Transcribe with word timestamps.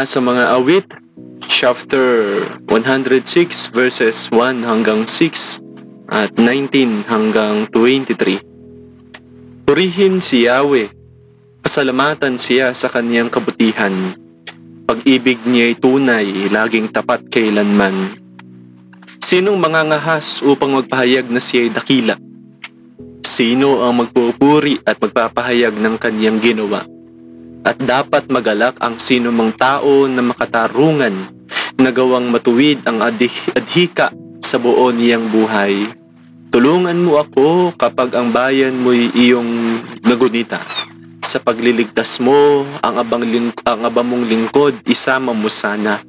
Sa 0.00 0.16
mga 0.16 0.56
awit, 0.56 0.96
chapter 1.44 2.40
106 2.72 3.68
verses 3.68 4.32
1 4.32 4.64
hanggang 4.64 5.04
6 5.04 5.60
at 6.08 6.32
19 6.40 7.04
hanggang 7.04 7.68
23. 7.68 8.40
Purihin 9.68 10.24
si 10.24 10.48
Yahweh, 10.48 10.88
pasalamatan 11.60 12.40
siya 12.40 12.72
sa 12.72 12.88
kaniyang 12.88 13.28
kabutihan. 13.28 13.92
Pag-ibig 14.88 15.36
niya 15.44 15.68
ay 15.68 15.76
tunay, 15.76 16.48
laging 16.48 16.88
tapat 16.88 17.28
kailanman. 17.28 17.92
Sinong 19.20 19.60
mangangahas 19.60 20.40
upang 20.40 20.80
magpahayag 20.80 21.28
na 21.28 21.44
siya 21.44 21.68
ay 21.68 21.76
dakila? 21.76 22.16
Sino 23.20 23.84
ang 23.84 24.00
magpupuri 24.00 24.80
at 24.80 24.96
magpapahayag 24.96 25.76
ng 25.76 26.00
kaniyang 26.00 26.40
ginawa? 26.40 26.99
At 27.60 27.76
dapat 27.76 28.32
magalak 28.32 28.80
ang 28.80 28.96
sino 28.96 29.28
mang 29.28 29.52
tao 29.52 30.08
na 30.08 30.24
makatarungan 30.24 31.12
na 31.76 31.90
gawang 31.92 32.28
matuwid 32.32 32.80
ang 32.88 33.04
adhi- 33.04 33.52
adhika 33.52 34.12
sa 34.40 34.56
buo 34.56 34.88
niyang 34.92 35.28
buhay. 35.28 35.88
Tulungan 36.50 36.98
mo 36.98 37.22
ako 37.22 37.76
kapag 37.78 38.16
ang 38.18 38.34
bayan 38.34 38.74
mo'y 38.80 39.12
iyong 39.14 39.78
nagunita. 40.02 40.58
Sa 41.22 41.38
pagliligtas 41.38 42.18
mo, 42.18 42.66
ang 42.82 42.98
abang, 42.98 43.22
ling- 43.22 43.54
ang 43.62 43.86
abang 43.86 44.08
mong 44.08 44.26
lingkod, 44.26 44.74
isama 44.90 45.30
mo 45.30 45.46
sana 45.46 46.02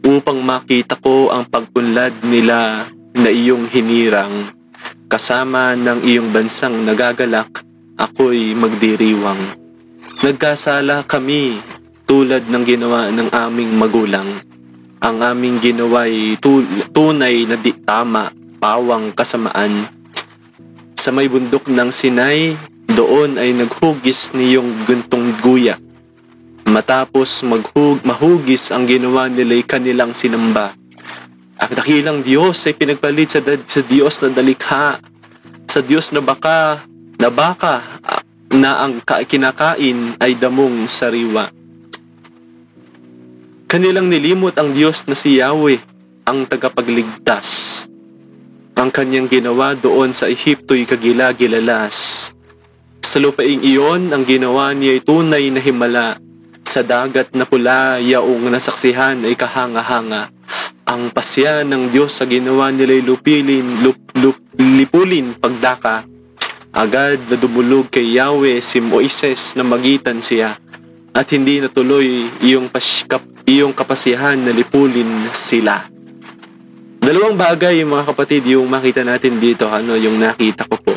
upang 0.00 0.40
makita 0.40 0.96
ko 0.96 1.28
ang 1.28 1.44
pagpunlad 1.44 2.24
nila 2.24 2.88
na 3.12 3.28
iyong 3.28 3.68
hinirang. 3.68 4.48
Kasama 5.10 5.74
ng 5.76 6.06
iyong 6.06 6.30
bansang 6.30 6.86
nagagalak, 6.86 7.50
ako'y 7.98 8.54
magdiriwang. 8.56 9.59
Nagkasala 10.20 11.08
kami 11.08 11.56
tulad 12.04 12.44
ng 12.52 12.64
ginawa 12.68 13.08
ng 13.08 13.32
aming 13.32 13.72
magulang. 13.72 14.28
Ang 15.00 15.16
aming 15.24 15.56
ginawa'y 15.64 16.36
tu- 16.36 16.68
tunay 16.92 17.48
na 17.48 17.56
di 17.56 17.72
tama, 17.72 18.28
pawang 18.60 19.16
kasamaan. 19.16 19.88
Sa 20.92 21.08
may 21.08 21.24
bundok 21.24 21.72
ng 21.72 21.88
Sinai, 21.88 22.52
doon 22.92 23.40
ay 23.40 23.56
naghugis 23.56 24.36
niyong 24.36 24.84
guntong 24.84 25.40
guya. 25.40 25.80
Matapos 26.68 27.40
maghug, 27.40 28.04
mahugis 28.04 28.76
ang 28.76 28.84
ginawa 28.84 29.24
nila'y 29.24 29.64
kanilang 29.64 30.12
sinamba. 30.12 30.76
Ang 31.56 31.72
dakilang 31.72 32.20
Diyos 32.20 32.60
ay 32.68 32.76
pinagpalit 32.76 33.32
sa, 33.32 33.40
sa 33.40 33.80
Diyos 33.80 34.20
na 34.20 34.28
dalikha, 34.36 35.00
sa 35.64 35.80
Diyos 35.80 36.12
na 36.12 36.20
baka, 36.20 36.84
na 37.16 37.32
baka, 37.32 37.80
na 38.50 38.82
ang 38.82 38.98
ka- 38.98 39.22
kinakain 39.22 40.18
ay 40.18 40.34
damong 40.34 40.90
sariwa. 40.90 41.50
Kanilang 43.70 44.10
nilimot 44.10 44.58
ang 44.58 44.74
Diyos 44.74 45.06
na 45.06 45.14
si 45.14 45.38
Yahweh, 45.38 45.78
ang 46.26 46.42
tagapagligtas. 46.50 47.82
Ang 48.74 48.90
kanyang 48.90 49.30
ginawa 49.30 49.78
doon 49.78 50.10
sa 50.10 50.26
Ehipto'y 50.26 50.82
kagila-gilalas. 50.82 52.30
Sa 52.98 53.22
lupaing 53.22 53.62
iyon, 53.62 54.10
ang 54.10 54.26
ginawa 54.26 54.74
niya 54.74 54.98
ay 54.98 55.02
tunay 55.06 55.44
na 55.54 55.62
himala. 55.62 56.18
Sa 56.66 56.82
dagat 56.82 57.30
na 57.38 57.46
pula, 57.46 58.02
yaong 58.02 58.50
nasaksihan 58.50 59.22
ay 59.22 59.38
kahanga-hanga. 59.38 60.34
Ang 60.90 61.14
pasya 61.14 61.62
ng 61.62 61.94
Diyos 61.94 62.10
sa 62.18 62.26
ginawa 62.26 62.74
nila'y 62.74 63.06
lupilin, 63.06 63.86
lup, 63.86 63.98
lup, 64.18 64.38
lipulin 64.58 65.38
pagdaka. 65.38 66.09
Agad 66.70 67.18
na 67.26 67.34
dumulog 67.34 67.90
kay 67.90 68.14
Yahweh 68.14 68.62
si 68.62 68.78
Moises 68.78 69.58
na 69.58 69.66
magitan 69.66 70.22
siya 70.22 70.54
at 71.10 71.26
hindi 71.34 71.58
natuloy 71.58 72.30
iyong, 72.46 72.70
pas, 72.70 73.02
kap, 73.10 73.26
iyong 73.42 73.74
kapasihan 73.74 74.38
na 74.38 74.54
lipulin 74.54 75.28
sila. 75.34 75.82
Dalawang 77.02 77.34
bagay 77.34 77.82
mga 77.82 78.14
kapatid 78.14 78.46
yung 78.54 78.70
makita 78.70 79.02
natin 79.02 79.42
dito, 79.42 79.66
ano 79.66 79.98
yung 79.98 80.22
nakita 80.22 80.62
ko 80.70 80.76
po 80.78 80.94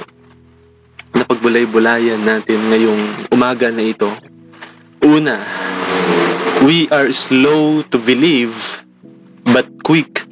na 1.18 1.26
pagbulay-bulayan 1.26 2.22
natin 2.22 2.60
ngayong 2.70 3.34
umaga 3.34 3.74
na 3.74 3.82
ito. 3.82 4.10
Una, 5.02 5.42
we 6.64 6.88
are 6.94 7.10
slow 7.12 7.82
to 7.90 7.98
believe 7.98 8.86
but 9.52 9.68
quick 9.84 10.24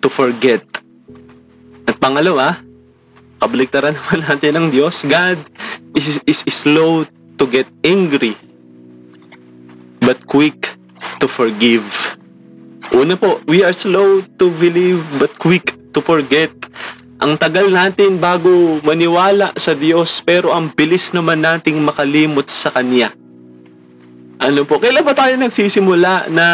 to 0.00 0.08
forget. 0.08 0.64
At 1.84 2.00
pangalawa, 2.00 2.63
kabaliktaran 3.44 3.92
naman 3.92 4.24
natin 4.24 4.56
ng 4.56 4.66
Diyos, 4.72 5.04
God 5.04 5.36
is, 5.92 6.16
is 6.24 6.40
slow 6.48 7.04
to 7.36 7.44
get 7.44 7.68
angry 7.84 8.32
but 10.00 10.16
quick 10.24 10.72
to 11.20 11.28
forgive. 11.28 11.84
Una 12.96 13.20
po, 13.20 13.44
we 13.44 13.60
are 13.60 13.76
slow 13.76 14.24
to 14.40 14.48
believe 14.56 15.00
but 15.20 15.32
quick 15.36 15.76
to 15.92 16.00
forget. 16.00 16.52
Ang 17.20 17.40
tagal 17.40 17.68
natin 17.72 18.20
bago 18.20 18.80
maniwala 18.84 19.52
sa 19.56 19.72
Diyos 19.72 20.20
pero 20.24 20.52
ang 20.52 20.72
bilis 20.72 21.12
naman 21.12 21.40
nating 21.40 21.80
makalimot 21.80 22.48
sa 22.48 22.72
Kanya. 22.72 23.12
Ano 24.44 24.68
po, 24.68 24.76
kailan 24.76 25.06
ba 25.06 25.16
tayo 25.16 25.32
nagsisimula 25.40 26.28
na 26.28 26.46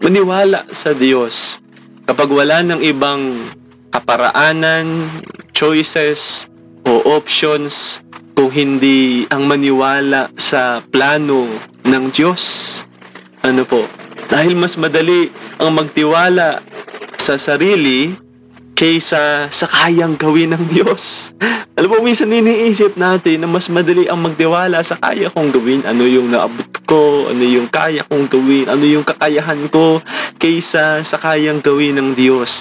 maniwala 0.00 0.64
sa 0.72 0.96
Diyos? 0.96 1.60
Kapag 2.08 2.32
wala 2.32 2.64
ng 2.64 2.80
ibang 2.80 3.52
kaparaanan, 3.92 5.04
choices, 5.58 6.46
o 6.86 7.18
options 7.18 7.98
kung 8.38 8.54
hindi 8.54 9.26
ang 9.26 9.50
maniwala 9.50 10.30
sa 10.38 10.78
plano 10.86 11.50
ng 11.82 12.04
Diyos. 12.14 12.86
Ano 13.42 13.66
po? 13.66 13.82
Dahil 14.30 14.54
mas 14.54 14.78
madali 14.78 15.26
ang 15.58 15.74
magtiwala 15.74 16.62
sa 17.18 17.34
sarili 17.34 18.14
kaysa 18.78 19.50
sa 19.50 19.66
kayang 19.66 20.14
gawin 20.14 20.54
ng 20.54 20.64
Diyos. 20.70 21.34
Alam 21.78 21.90
mo, 21.90 21.98
minsan 22.06 22.30
iniisip 22.30 22.94
natin 22.94 23.42
na 23.42 23.50
mas 23.50 23.66
madali 23.66 24.06
ang 24.06 24.22
magtiwala 24.22 24.78
sa 24.86 24.94
kaya 24.94 25.26
kong 25.26 25.50
gawin. 25.50 25.82
Ano 25.82 26.06
yung 26.06 26.30
naabot 26.30 26.70
ko, 26.86 27.34
ano 27.34 27.42
yung 27.42 27.66
kaya 27.66 28.06
kong 28.06 28.30
gawin, 28.30 28.70
ano 28.70 28.86
yung 28.86 29.02
kakayahan 29.02 29.66
ko 29.70 29.98
kaysa 30.38 31.02
sa 31.02 31.16
kayang 31.18 31.58
gawin 31.58 31.98
ng 31.98 32.14
Diyos. 32.14 32.54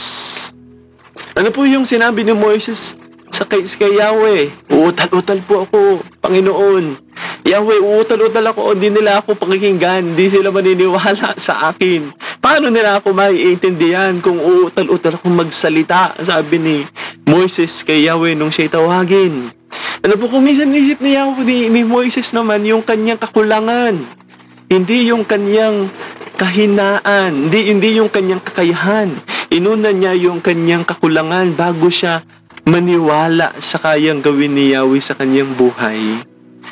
Ano 1.37 1.53
po 1.53 1.69
yung 1.69 1.85
sinabi 1.85 2.25
ni 2.25 2.33
Moises 2.33 2.97
sa 3.29 3.45
kay, 3.45 3.61
kay 3.61 4.01
Yahweh? 4.01 4.73
Uutal-utal 4.73 5.37
po 5.45 5.69
ako, 5.69 6.01
Panginoon. 6.17 6.97
Yahweh, 7.45 7.77
uutal-utal 7.77 8.41
ako, 8.49 8.73
hindi 8.73 8.89
nila 8.89 9.21
ako 9.21 9.37
pakikinggan, 9.37 10.17
hindi 10.17 10.33
sila 10.33 10.49
maniniwala 10.49 11.37
sa 11.37 11.69
akin. 11.69 12.09
Paano 12.41 12.73
nila 12.73 12.97
ako 12.97 13.13
maiintindihan 13.13 14.17
kung 14.17 14.41
uutal-utal 14.41 15.21
ako 15.21 15.29
magsalita? 15.29 16.17
Sabi 16.25 16.57
ni 16.57 16.75
Moises 17.29 17.85
kay 17.85 18.09
Yahweh 18.09 18.33
nung 18.33 18.49
siya'y 18.49 18.73
tawagin. 18.73 19.53
Ano 20.01 20.13
po 20.17 20.33
kung 20.33 20.41
minsan 20.41 20.73
isip 20.73 21.05
ni 21.05 21.13
Yahweh 21.13 21.45
ni, 21.45 21.57
ni 21.69 21.81
Moises 21.85 22.33
naman 22.33 22.65
yung 22.65 22.81
kanyang 22.81 23.21
kakulangan. 23.21 23.93
Hindi 24.73 25.13
yung 25.13 25.21
kanyang 25.21 25.85
kahinaan, 26.37 27.49
hindi, 27.49 27.73
hindi 27.73 27.97
yung 27.97 28.13
kanyang 28.13 28.45
kakayahan. 28.45 29.09
Inuna 29.49 29.89
niya 29.89 30.13
yung 30.13 30.39
kanyang 30.39 30.85
kakulangan 30.85 31.57
bago 31.57 31.89
siya 31.89 32.21
maniwala 32.69 33.57
sa 33.57 33.81
kayang 33.81 34.21
gawin 34.21 34.53
ni 34.53 34.71
Yahweh 34.77 35.01
sa 35.01 35.17
kanyang 35.17 35.49
buhay. 35.57 36.21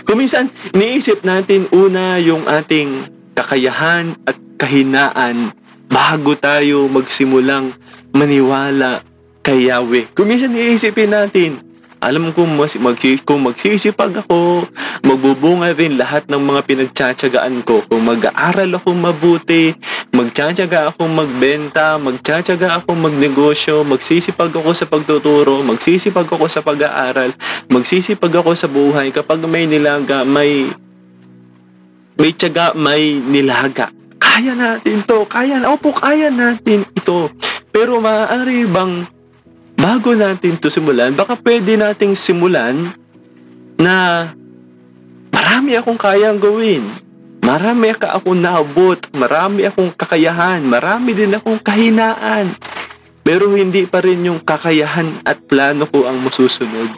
Kung 0.05 0.21
minsan, 0.21 0.53
iniisip 0.75 1.25
natin 1.25 1.65
una 1.73 2.21
yung 2.21 2.45
ating 2.45 3.09
kakayahan 3.33 4.13
at 4.29 4.37
kahinaan 4.61 5.49
bago 5.89 6.37
tayo 6.37 6.85
magsimulang 6.85 7.73
maniwala 8.13 9.01
kay 9.41 9.71
Yahweh. 9.73 10.13
Kung 10.13 10.29
minsan 10.29 10.53
iisipin 10.53 11.09
natin, 11.09 11.57
alam 12.03 12.29
ko 12.35 12.43
mas, 12.45 12.75
mag, 12.77 12.99
kung 13.23 13.47
magsisipag 13.47 14.25
ako, 14.25 14.67
magbubunga 15.01 15.71
rin 15.73 15.95
lahat 15.95 16.27
ng 16.27 16.41
mga 16.41 16.61
pinagtsatsagaan 16.67 17.63
ko. 17.63 17.81
Kung 17.87 18.05
mag-aaral 18.05 18.75
ako 18.75 18.93
mabuti, 18.93 19.71
magtsatsaga 20.11 20.91
ako 20.91 21.07
magbenta, 21.07 21.95
magtsatsaga 21.97 22.83
ako 22.83 22.93
magnegosyo, 22.95 23.87
magsisipag 23.87 24.51
ako 24.51 24.71
sa 24.75 24.85
pagtuturo, 24.85 25.63
magsisipag 25.63 26.27
ako 26.27 26.45
sa 26.51 26.61
pag-aaral, 26.61 27.31
magsisipag 27.71 28.33
ako 28.35 28.51
sa 28.53 28.67
buhay. 28.67 29.09
Kapag 29.09 29.43
may 29.47 29.65
nilaga, 29.65 30.27
may 30.27 30.67
may 32.15 32.31
tiyaga, 32.31 32.71
may 32.75 33.19
nilaga. 33.19 33.91
Kaya 34.15 34.55
natin 34.55 35.03
to, 35.03 35.27
kaya 35.27 35.59
na, 35.59 35.75
opo, 35.75 35.91
kaya 35.91 36.31
natin 36.31 36.87
ito. 36.95 37.27
Pero 37.75 37.99
maaari 37.99 38.63
bang 38.71 39.14
bago 39.75 40.11
natin 40.15 40.57
to 40.57 40.71
simulan, 40.71 41.13
baka 41.13 41.37
pwede 41.39 41.77
nating 41.77 42.17
simulan 42.17 42.75
na 43.77 44.27
marami 45.29 45.77
akong 45.77 45.99
kayang 45.99 46.39
gawin. 46.39 46.83
Marami 47.45 47.93
ka 47.93 48.17
akong 48.17 48.41
naabot, 48.41 48.97
marami 49.13 49.69
akong 49.69 49.93
kakayahan, 49.93 50.65
marami 50.65 51.13
din 51.13 51.37
akong 51.37 51.61
kahinaan. 51.61 52.49
Pero 53.21 53.53
hindi 53.53 53.85
pa 53.85 54.01
rin 54.01 54.25
yung 54.25 54.41
kakayahan 54.41 55.21
at 55.21 55.45
plano 55.45 55.85
ko 55.85 56.09
ang 56.09 56.25
masusunod. 56.25 56.97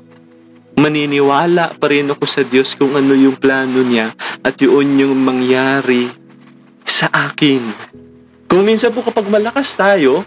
Maniniwala 0.79 1.75
pa 1.75 1.91
rin 1.91 2.07
ako 2.07 2.23
sa 2.23 2.47
Diyos 2.47 2.79
kung 2.79 2.95
ano 2.95 3.11
yung 3.11 3.35
plano 3.35 3.83
niya 3.83 4.13
at 4.39 4.55
yun 4.63 4.95
yung 4.95 5.19
mangyari 5.19 6.07
sa 6.87 7.11
akin. 7.11 7.59
Kung 8.47 8.63
minsan 8.63 8.95
po 8.95 9.03
kapag 9.03 9.27
malakas 9.27 9.75
tayo, 9.75 10.23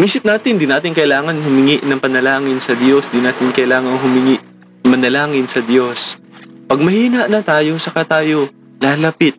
Inisip 0.00 0.24
natin, 0.24 0.56
di 0.56 0.64
natin 0.64 0.96
kailangan 0.96 1.36
humingi 1.44 1.84
ng 1.84 2.00
panalangin 2.00 2.56
sa 2.56 2.72
Diyos, 2.72 3.12
di 3.12 3.20
natin 3.20 3.52
kailangan 3.52 4.00
humingi 4.00 4.40
manalangin 4.88 5.44
sa 5.44 5.60
Diyos. 5.60 6.16
Pag 6.64 6.80
mahina 6.80 7.28
na 7.28 7.44
tayo, 7.44 7.76
saka 7.76 8.08
tayo 8.08 8.48
lalapit. 8.80 9.36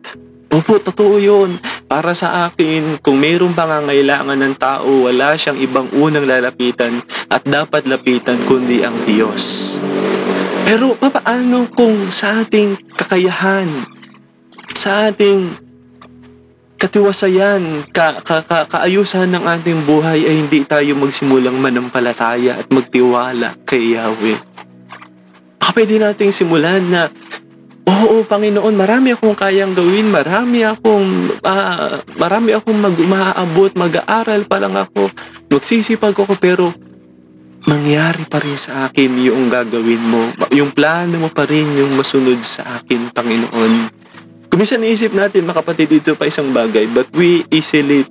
Opo, 0.54 0.78
totoo 0.78 1.18
yun. 1.18 1.58
Para 1.90 2.14
sa 2.14 2.46
akin, 2.46 3.02
kung 3.02 3.18
mayroong 3.18 3.58
pangangailangan 3.58 4.38
ng 4.38 4.54
tao, 4.54 5.10
wala 5.10 5.34
siyang 5.34 5.58
ibang 5.58 5.90
unang 5.98 6.30
lalapitan 6.30 6.94
at 7.26 7.42
dapat 7.42 7.82
lapitan 7.90 8.38
kundi 8.46 8.86
ang 8.86 8.94
Diyos. 9.02 9.82
Pero 10.62 10.94
papaano 10.94 11.66
kung 11.74 12.14
sa 12.14 12.46
ating 12.46 12.78
kakayahan, 12.94 13.66
sa 14.78 15.10
ating 15.10 15.71
katiwasayan, 16.82 17.62
ka, 17.94 18.18
ka, 18.26 18.42
ka, 18.42 18.66
kaayusan 18.66 19.30
ng 19.30 19.46
ating 19.46 19.86
buhay 19.86 20.26
ay 20.26 20.42
hindi 20.42 20.66
tayo 20.66 20.98
magsimulang 20.98 21.54
manampalataya 21.62 22.58
at 22.58 22.66
magtiwala 22.74 23.54
kay 23.62 23.94
Yahweh. 23.94 24.34
Baka 25.62 25.70
pwede 25.78 26.02
nating 26.02 26.34
simulan 26.34 26.82
na, 26.90 27.06
Oo, 27.82 28.22
Panginoon, 28.26 28.78
marami 28.78 29.14
akong 29.14 29.34
kayang 29.34 29.74
gawin, 29.74 30.10
marami 30.10 30.62
akong, 30.62 31.38
uh, 31.42 31.98
marami 32.14 32.54
akong 32.54 32.78
mag, 32.78 32.94
maaabot, 32.94 33.74
mag-aaral 33.74 34.46
pa 34.46 34.62
lang 34.62 34.74
ako, 34.74 35.10
magsisipag 35.50 36.14
ako, 36.14 36.34
pero 36.38 36.70
mangyari 37.66 38.26
pa 38.26 38.38
rin 38.42 38.58
sa 38.58 38.86
akin 38.86 39.10
yung 39.22 39.50
gagawin 39.50 40.02
mo. 40.02 40.30
Yung 40.54 40.74
plano 40.74 41.26
mo 41.26 41.28
pa 41.30 41.46
rin 41.46 41.66
yung 41.74 41.94
masunod 41.94 42.42
sa 42.42 42.82
akin, 42.82 43.10
Panginoon. 43.10 44.01
Kumisan 44.52 44.84
naisip 44.84 45.16
natin, 45.16 45.48
makapatid 45.48 45.88
dito 45.88 46.12
pa 46.12 46.28
isang 46.28 46.52
bagay, 46.52 46.84
but 46.92 47.08
we 47.16 47.40
easily 47.48 48.04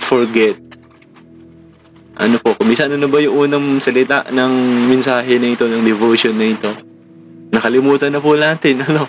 forget. 0.00 0.56
Ano 2.16 2.40
po, 2.40 2.56
kumisan 2.56 2.88
ano 2.88 3.04
ba 3.04 3.20
yung 3.20 3.44
unang 3.44 3.84
salita 3.84 4.24
ng 4.32 4.52
mensahe 4.88 5.36
na 5.36 5.52
ito, 5.52 5.68
ng 5.68 5.84
devotion 5.84 6.32
na 6.40 6.48
ito? 6.48 6.72
Nakalimutan 7.52 8.16
na 8.16 8.24
po 8.24 8.32
natin, 8.32 8.80
ano? 8.88 9.04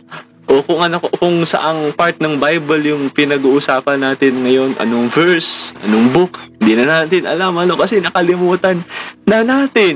O 0.52 0.60
kung 0.68 0.84
ano, 0.84 1.00
kung 1.00 1.48
saang 1.48 1.96
part 1.96 2.20
ng 2.20 2.36
Bible 2.44 2.92
yung 2.92 3.08
pinag-uusapan 3.08 4.12
natin 4.12 4.44
ngayon, 4.44 4.76
anong 4.76 5.08
verse, 5.08 5.72
anong 5.80 6.12
book, 6.12 6.44
hindi 6.60 6.76
na 6.76 7.08
natin 7.08 7.24
alam, 7.24 7.56
ano, 7.56 7.80
kasi 7.80 8.04
nakalimutan 8.04 8.84
na 9.24 9.48
natin. 9.48 9.96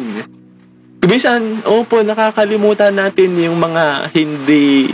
Kumisan, 1.03 1.59
opo, 1.67 2.07
nakakalimutan 2.07 2.95
natin 2.95 3.36
yung 3.36 3.59
mga 3.59 4.15
hindi 4.15 4.88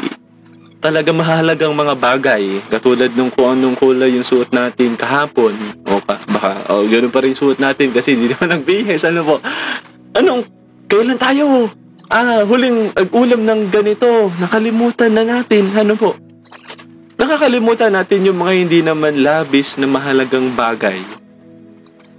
talaga 0.86 1.10
mahalagang 1.10 1.74
mga 1.74 1.98
bagay 1.98 2.62
katulad 2.70 3.10
nung 3.18 3.34
kung 3.34 3.58
anong 3.58 3.74
kulay 3.74 4.14
yung 4.14 4.22
suot 4.22 4.54
natin 4.54 4.94
kahapon. 4.94 5.50
O 5.90 5.98
ka, 5.98 6.22
baka 6.30 6.54
o 6.70 6.86
ganoon 6.86 7.10
pa 7.10 7.26
rin 7.26 7.34
suot 7.34 7.58
natin 7.58 7.90
kasi 7.90 8.14
hindi 8.14 8.30
naman 8.38 8.62
nagbihis 8.62 9.02
ano 9.10 9.26
po 9.26 9.36
anong 10.14 10.46
kailan 10.86 11.18
tayo? 11.18 11.74
Ah 12.14 12.46
huling 12.46 12.94
ulam 13.18 13.42
ng 13.50 13.74
ganito. 13.74 14.30
Nakalimutan 14.38 15.18
na 15.18 15.26
natin. 15.26 15.74
Ano 15.74 15.98
po? 15.98 16.14
Nakakalimutan 17.18 17.90
natin 17.90 18.30
yung 18.30 18.38
mga 18.38 18.54
hindi 18.54 18.80
naman 18.86 19.26
labis 19.26 19.82
na 19.82 19.90
mahalagang 19.90 20.54
bagay. 20.54 21.02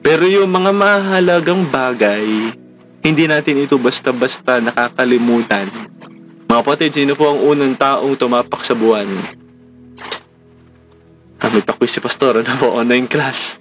Pero 0.03 0.27
yung 0.27 0.51
mga 0.51 0.75
mahalagang 0.75 1.63
bagay 1.71 2.27
hindi 3.07 3.31
natin 3.31 3.63
ito 3.63 3.79
basta-basta 3.79 4.59
nakakalimutan 4.59 5.71
mga 6.47 6.63
kapatid, 6.63 6.91
sino 6.95 7.19
po 7.19 7.35
ang 7.35 7.43
unang 7.43 7.75
taong 7.75 8.15
tumapak 8.15 8.63
sa 8.63 8.79
buwan? 8.79 9.07
Ah, 11.43 11.51
may 11.53 11.61
pakwi 11.61 11.91
si 11.91 12.01
Pastor, 12.01 12.41
ano 12.41 12.55
po, 12.57 12.73
online 12.73 13.11
class. 13.11 13.59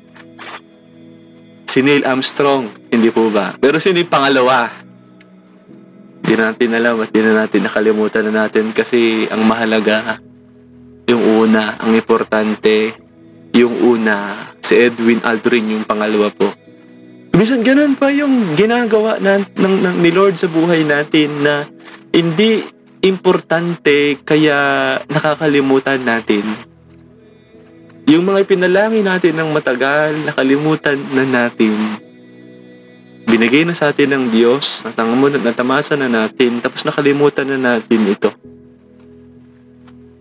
Si 1.66 1.84
Neil 1.84 2.08
Armstrong, 2.08 2.72
hindi 2.94 3.12
po 3.12 3.28
ba? 3.34 3.58
Pero 3.60 3.82
sino 3.82 4.00
yung 4.00 4.08
pangalawa? 4.08 4.70
Hindi 6.24 6.34
natin 6.40 6.70
alam 6.72 6.96
at 7.04 7.12
hindi 7.12 7.22
na 7.26 7.34
natin 7.44 7.62
nakalimutan 7.68 8.24
na 8.30 8.48
natin 8.48 8.72
kasi 8.72 9.28
ang 9.28 9.44
mahalaga, 9.44 10.22
yung 11.10 11.46
una, 11.46 11.76
ang 11.78 11.94
importante, 11.94 12.96
yung 13.54 13.76
una, 13.82 14.34
si 14.64 14.74
Edwin 14.78 15.22
Aldrin 15.22 15.78
yung 15.78 15.86
pangalawa 15.86 16.32
po. 16.34 16.50
Minsan 17.36 17.62
ganun 17.62 18.00
pa 18.00 18.10
yung 18.10 18.56
ginagawa 18.56 19.20
na, 19.20 19.44
ng, 19.44 19.76
ng, 19.84 19.96
ni 20.00 20.10
Lord 20.10 20.40
sa 20.40 20.48
buhay 20.48 20.88
natin 20.88 21.44
na 21.44 21.68
hindi 22.16 22.64
importante 23.06 24.18
kaya 24.26 24.58
nakakalimutan 25.06 26.02
natin. 26.02 26.42
Yung 28.10 28.26
mga 28.26 28.46
pinalangin 28.46 29.06
natin 29.06 29.38
ng 29.38 29.50
matagal, 29.54 30.14
nakalimutan 30.26 30.98
na 31.14 31.26
natin. 31.26 31.74
Binigay 33.26 33.66
na 33.66 33.74
sa 33.74 33.90
atin 33.90 34.14
ng 34.14 34.24
Diyos, 34.30 34.86
natangamunod, 34.86 35.42
natamasa 35.42 35.98
na 35.98 36.06
natin, 36.06 36.62
tapos 36.62 36.86
nakalimutan 36.86 37.50
na 37.50 37.58
natin 37.58 38.02
ito. 38.06 38.30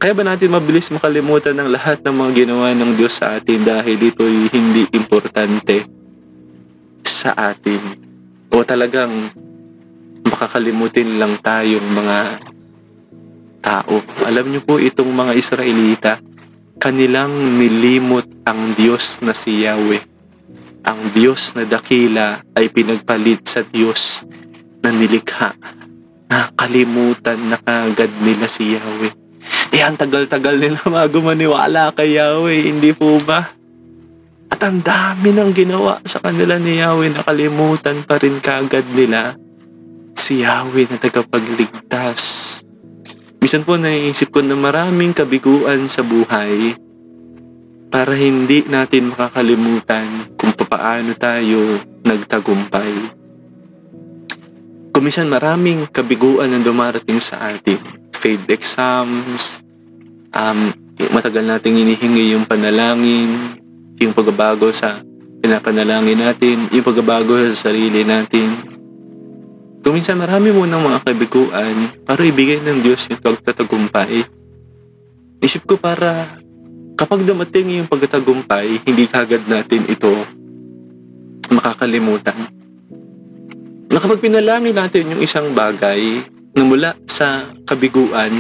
Kaya 0.01 0.13
ba 0.13 0.25
natin 0.25 0.53
mabilis 0.53 0.93
makalimutan 0.93 1.57
ng 1.57 1.69
lahat 1.73 2.05
ng 2.05 2.13
mga 2.13 2.31
ginawa 2.45 2.73
ng 2.77 2.93
Diyos 2.97 3.21
sa 3.21 3.41
atin 3.41 3.65
dahil 3.65 3.97
ito'y 3.97 4.53
hindi 4.53 4.85
importante 4.93 5.85
sa 7.05 7.33
atin? 7.33 7.81
O 8.53 8.61
talagang 8.65 9.13
makakalimutin 10.29 11.17
lang 11.17 11.41
tayong 11.41 11.85
mga 11.85 12.17
tao. 13.65 14.05
Alam 14.29 14.53
niyo 14.53 14.61
po 14.61 14.77
itong 14.77 15.09
mga 15.09 15.33
Israelita, 15.33 16.13
kanilang 16.77 17.33
nilimot 17.57 18.29
ang 18.45 18.77
Diyos 18.77 19.25
na 19.25 19.33
si 19.33 19.65
Yahweh. 19.65 20.05
Ang 20.85 21.01
Diyos 21.17 21.57
na 21.57 21.65
dakila 21.65 22.45
ay 22.53 22.69
pinagpalit 22.69 23.49
sa 23.49 23.65
Diyos 23.65 24.21
na 24.85 24.93
nilikha. 24.93 25.57
Nakalimutan 26.29 27.41
na 27.49 27.57
kagad 27.57 28.13
nila 28.21 28.45
si 28.45 28.77
Yahweh. 28.77 29.13
Eh, 29.73 29.81
ang 29.81 29.97
tagal-tagal 29.97 30.61
nila 30.61 30.85
magumaniwala 30.93 31.97
kay 31.97 32.21
Yahweh, 32.21 32.69
hindi 32.69 32.93
po 32.93 33.17
ba? 33.25 33.49
At 34.53 34.61
ang 34.61 34.85
dami 34.85 35.33
ng 35.33 35.51
ginawa 35.57 36.05
sa 36.05 36.21
kanila 36.21 36.61
ni 36.61 36.85
Yahweh, 36.85 37.17
nakalimutan 37.17 38.05
pa 38.05 38.21
rin 38.21 38.45
kagad 38.45 38.85
nila 38.93 39.35
si 40.13 40.45
Yahweh 40.45 40.85
na 40.93 41.01
tagapagligtas. 41.01 42.64
Minsan 43.45 43.61
po 43.61 43.77
naiisip 43.77 44.33
ko 44.33 44.41
na 44.41 44.57
maraming 44.57 45.13
kabiguan 45.13 45.85
sa 45.85 46.01
buhay 46.01 46.81
para 47.93 48.17
hindi 48.17 48.65
natin 48.65 49.13
makakalimutan 49.13 50.33
kung 50.41 50.57
paano 50.57 51.13
tayo 51.13 51.61
nagtagumpay. 52.09 53.21
Kumisan 54.97 55.29
maraming 55.29 55.85
kabiguan 55.93 56.57
ang 56.57 56.65
dumarating 56.65 57.21
sa 57.21 57.53
atin. 57.53 57.77
Faith 58.17 58.49
exams, 58.49 59.61
um, 60.33 60.73
matagal 61.13 61.45
nating 61.45 61.85
inihingi 61.85 62.33
yung 62.33 62.49
panalangin, 62.49 63.61
yung 64.01 64.17
pagbabago 64.17 64.73
sa 64.73 65.05
pinapanalangin 65.45 66.17
natin, 66.17 66.65
yung 66.73 66.81
pagbabago 66.81 67.37
sa 67.53 67.69
sarili 67.69 68.09
natin, 68.09 68.74
kung 69.85 70.01
minsan 70.01 70.17
marami 70.17 70.49
mo 70.49 70.65
ng 70.65 70.81
mga 70.81 70.99
kabiguan 71.05 71.77
para 72.09 72.25
ibigay 72.25 72.57
ng 72.65 72.81
Diyos 72.81 73.05
yung 73.13 73.21
pagtatagumpay. 73.21 74.25
Isip 75.45 75.69
ko 75.69 75.77
para 75.77 76.25
kapag 76.97 77.29
dumating 77.29 77.85
yung 77.85 77.89
pagtatagumpay, 77.93 78.81
hindi 78.89 79.05
kagad 79.05 79.45
natin 79.45 79.85
ito 79.85 80.09
makakalimutan. 81.53 82.35
Na 83.93 84.01
kapag 84.01 84.25
pinalangin 84.25 84.73
natin 84.73 85.13
yung 85.13 85.21
isang 85.21 85.53
bagay 85.53 86.01
na 86.57 86.63
mula 86.65 86.97
sa 87.05 87.45
kabiguan, 87.69 88.33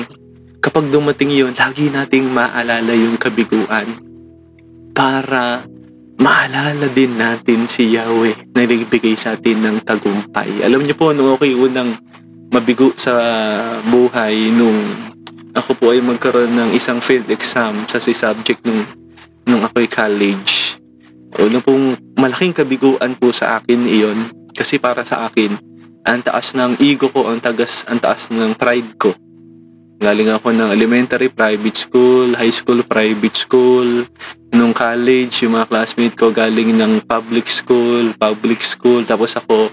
kapag 0.64 0.88
dumating 0.88 1.28
yun, 1.28 1.52
lagi 1.52 1.92
nating 1.92 2.24
maalala 2.32 2.96
yung 2.96 3.20
kabiguan 3.20 3.86
para 4.96 5.60
maalala 6.18 6.86
din 6.92 7.18
natin 7.18 7.66
si 7.66 7.94
Yahweh 7.94 8.54
na 8.54 8.66
nagbigay 8.66 9.14
sa 9.18 9.34
atin 9.34 9.62
ng 9.64 9.76
tagumpay. 9.82 10.62
Alam 10.62 10.86
niyo 10.86 10.94
po, 10.94 11.10
nung 11.10 11.34
ako'y 11.34 11.54
unang 11.54 11.94
mabigo 12.54 12.94
sa 12.94 13.14
buhay, 13.90 14.52
nung 14.54 14.78
ako 15.54 15.70
po 15.78 15.84
ay 15.94 16.02
magkaroon 16.02 16.54
ng 16.54 16.70
isang 16.74 16.98
field 16.98 17.30
exam 17.30 17.86
sa 17.86 18.02
si 18.02 18.10
subject 18.10 18.62
nung, 18.66 18.82
nung 19.46 19.62
ako'y 19.62 19.86
college. 19.86 20.78
Una 21.38 21.58
pong 21.58 21.98
malaking 22.18 22.54
kabiguan 22.54 23.18
po 23.18 23.34
sa 23.34 23.58
akin 23.58 23.86
iyon 23.86 24.18
kasi 24.54 24.78
para 24.78 25.02
sa 25.02 25.26
akin, 25.26 25.50
ang 26.06 26.22
taas 26.22 26.54
ng 26.54 26.78
ego 26.78 27.10
ko, 27.10 27.26
ang, 27.26 27.42
tagas, 27.42 27.82
ang 27.90 27.98
taas 27.98 28.30
ng 28.30 28.54
pride 28.54 28.94
ko. 29.00 29.10
Galing 29.98 30.30
ako 30.30 30.52
ng 30.52 30.70
elementary 30.70 31.32
private 31.32 31.74
school, 31.74 32.36
high 32.38 32.52
school 32.52 32.84
private 32.86 33.34
school, 33.34 34.06
nung 34.54 34.70
college, 34.70 35.42
yung 35.42 35.58
mga 35.58 35.66
classmate 35.66 36.14
ko 36.14 36.30
galing 36.30 36.78
ng 36.78 37.02
public 37.04 37.50
school, 37.50 38.14
public 38.14 38.62
school, 38.62 39.02
tapos 39.02 39.34
ako 39.34 39.68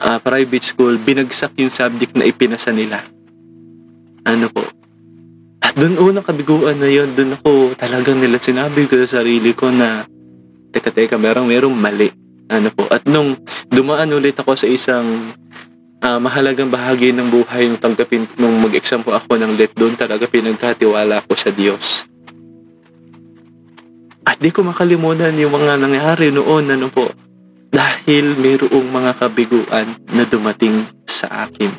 uh, 0.00 0.18
private 0.18 0.64
school, 0.64 0.96
binagsak 0.96 1.52
yung 1.60 1.70
subject 1.70 2.16
na 2.16 2.24
ipinasa 2.24 2.72
nila. 2.72 3.04
Ano 4.24 4.48
po? 4.48 4.64
At 5.60 5.76
doon 5.76 6.00
unang 6.00 6.24
kabiguan 6.24 6.80
na 6.80 6.88
yon 6.88 7.12
doon 7.12 7.36
ako 7.40 7.76
talagang 7.76 8.20
nila 8.20 8.40
sinabi 8.40 8.88
ko 8.88 9.00
sa 9.04 9.20
sarili 9.20 9.52
ko 9.52 9.68
na 9.68 10.04
teka 10.72 10.92
teka 10.92 11.16
merong 11.20 11.48
merong 11.48 11.76
mali. 11.76 12.08
Ano 12.52 12.68
po. 12.72 12.84
At 12.92 13.08
nung 13.08 13.36
dumaan 13.72 14.12
ulit 14.12 14.36
ako 14.36 14.56
sa 14.56 14.68
isang 14.68 15.04
ah, 16.04 16.20
mahalagang 16.20 16.68
bahagi 16.68 17.16
ng 17.16 17.28
buhay 17.32 17.68
nung 17.68 17.80
tanggapin 17.80 18.28
nung 18.36 18.60
mag-exam 18.60 19.00
po 19.00 19.16
ako 19.16 19.40
ng 19.40 19.56
let 19.56 19.72
doon 19.72 19.96
talaga 19.96 20.28
pinagkatiwala 20.28 21.24
ko 21.24 21.32
sa 21.32 21.48
Diyos. 21.48 22.13
At 24.24 24.40
di 24.40 24.48
ko 24.48 24.64
makalimutan 24.64 25.36
yung 25.36 25.52
mga 25.52 25.76
nangyari 25.76 26.32
noon 26.32 26.72
ano 26.72 26.88
po 26.88 27.06
dahil 27.68 28.36
mayroong 28.40 28.88
mga 28.88 29.12
kabiguan 29.20 29.88
na 30.16 30.24
dumating 30.24 30.84
sa 31.04 31.48
akin. 31.48 31.70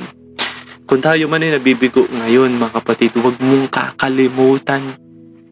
Kung 0.86 1.02
tayo 1.02 1.26
man 1.26 1.42
ay 1.42 1.58
nabibigo 1.58 2.06
ngayon 2.06 2.62
mga 2.62 2.78
kapatid, 2.78 3.18
huwag 3.18 3.42
mong 3.42 3.74
kakalimutan 3.74 4.86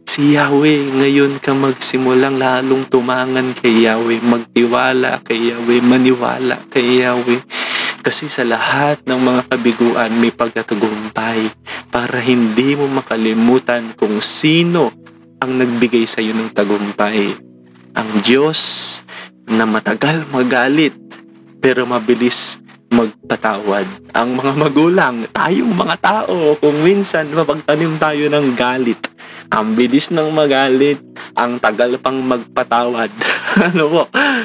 si 0.05 0.37
Yahweh. 0.37 1.01
Ngayon 1.01 1.41
ka 1.41 1.57
magsimulang 1.57 2.37
lalong 2.37 2.85
tumangan 2.85 3.57
kay 3.57 3.89
Yahweh, 3.89 4.21
magtiwala 4.21 5.25
kay 5.25 5.49
Yahweh, 5.49 5.81
maniwala 5.81 6.61
kay 6.69 7.01
Yahweh. 7.01 7.41
Kasi 8.05 8.29
sa 8.29 8.45
lahat 8.45 9.01
ng 9.09 9.17
mga 9.17 9.41
kabiguan 9.49 10.13
may 10.21 10.29
pagkatagumpay 10.29 11.49
para 11.89 12.21
hindi 12.21 12.77
mo 12.77 12.85
makalimutan 12.93 13.97
kung 13.97 14.21
sino 14.21 14.93
ang 15.43 15.59
nagbigay 15.59 16.07
sa 16.07 16.23
iyo 16.23 16.31
ng 16.31 16.55
tagumpay. 16.55 17.35
Ang 17.99 18.09
Diyos 18.23 18.59
na 19.43 19.67
matagal 19.67 20.23
magalit 20.31 20.95
pero 21.59 21.83
mabilis 21.83 22.63
magpatawad. 22.87 23.83
Ang 24.15 24.39
mga 24.39 24.53
magulang, 24.55 25.15
tayong 25.35 25.73
mga 25.75 25.97
tao, 25.99 26.55
kung 26.61 26.79
minsan 26.85 27.27
mapagtanim 27.33 27.99
tayo 27.99 28.23
ng 28.31 28.55
galit, 28.55 29.01
ang 29.51 29.75
bilis 29.75 30.13
ng 30.13 30.29
magalit, 30.31 31.01
ang 31.35 31.57
tagal 31.59 31.97
pang 31.99 32.21
magpatawad. 32.23 33.09
ano 33.73 33.83
po? 33.89 34.03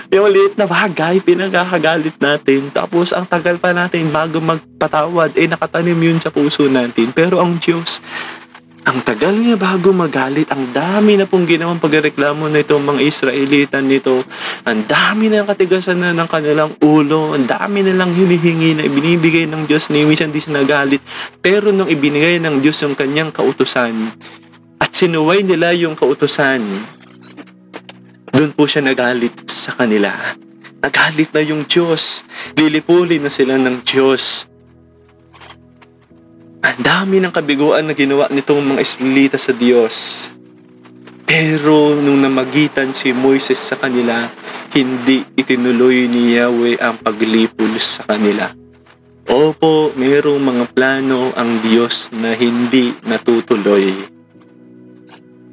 Yung 0.09 0.33
liit 0.33 0.57
na 0.57 0.65
bagay, 0.65 1.21
pinagkakagalit 1.21 2.17
natin. 2.19 2.73
Tapos 2.73 3.13
ang 3.13 3.29
tagal 3.29 3.61
pa 3.61 3.77
natin 3.77 4.09
bago 4.09 4.41
magpatawad, 4.41 5.37
eh 5.37 5.47
nakatanim 5.47 6.01
yun 6.01 6.19
sa 6.19 6.33
puso 6.33 6.67
natin. 6.67 7.13
Pero 7.13 7.45
ang 7.45 7.61
Diyos, 7.61 8.01
ang 8.87 9.03
tagal 9.03 9.35
niya 9.35 9.59
bago 9.59 9.91
magalit, 9.91 10.49
ang 10.55 10.71
dami 10.71 11.19
na 11.19 11.27
pong 11.27 11.45
ginawang 11.45 11.83
pagreklamo 11.83 12.47
na 12.47 12.63
itong 12.63 12.85
mga 12.85 13.01
Israelitan 13.05 13.91
nito. 13.91 14.23
Ang 14.65 14.87
dami 14.87 15.29
na 15.29 15.45
katigasan 15.45 16.01
na 16.01 16.15
ng 16.15 16.29
kanilang 16.31 16.73
ulo. 16.81 17.35
Ang 17.35 17.45
dami 17.45 17.83
na 17.83 17.93
lang 17.99 18.15
hinihingi 18.15 18.79
na 18.79 18.87
ibinibigay 18.87 19.45
ng 19.51 19.69
Diyos 19.69 19.91
ni 19.91 20.07
minsan 20.07 20.33
di 20.33 20.41
siya 20.41 20.63
nagalit. 20.63 21.03
Pero 21.43 21.69
nung 21.75 21.91
ibinigay 21.91 22.39
ng 22.39 22.63
Diyos 22.65 22.81
yung 22.81 22.95
kanyang 22.95 23.35
kautusan 23.35 23.93
at 24.79 24.91
sinuway 24.95 25.43
nila 25.43 25.75
yung 25.75 25.99
kautusan, 25.99 26.65
doon 28.33 28.51
po 28.55 28.65
siya 28.71 28.87
nagalit 28.87 29.51
sa 29.51 29.75
kanila. 29.75 30.15
Nagalit 30.79 31.35
na 31.35 31.43
yung 31.43 31.67
Diyos. 31.67 32.23
Lilipulin 32.55 33.27
na 33.27 33.33
sila 33.33 33.59
ng 33.59 33.83
Diyos. 33.83 34.47
Ang 36.69 36.85
dami 36.85 37.17
ng 37.17 37.33
kabiguan 37.33 37.89
na 37.89 37.97
ginawa 37.97 38.29
nitong 38.29 38.77
mga 38.77 38.85
Israelita 38.85 39.41
sa 39.41 39.57
Diyos. 39.57 40.29
Pero 41.25 41.97
nung 41.97 42.21
namagitan 42.21 42.93
si 42.93 43.17
Moises 43.17 43.57
sa 43.57 43.81
kanila, 43.81 44.29
hindi 44.77 45.25
itinuloy 45.33 46.05
ni 46.13 46.37
Yahweh 46.37 46.77
ang 46.77 47.01
paglipol 47.01 47.73
sa 47.81 48.05
kanila. 48.05 48.53
Opo, 49.33 49.97
mayroong 49.97 50.45
mga 50.45 50.65
plano 50.77 51.33
ang 51.41 51.57
Diyos 51.65 52.13
na 52.13 52.37
hindi 52.37 52.93
natutuloy. 53.09 53.89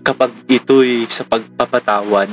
Kapag 0.04 0.36
ito'y 0.52 1.08
sa 1.08 1.24
pagpapatawad, 1.24 2.32